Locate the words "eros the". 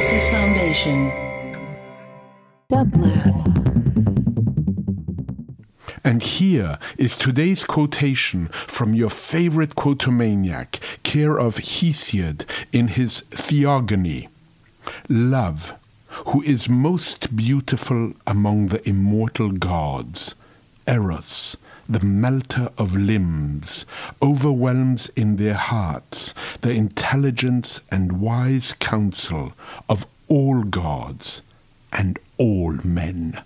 20.88-22.00